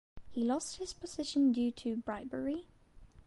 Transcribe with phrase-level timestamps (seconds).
[0.31, 2.65] He lost his position due to bribery.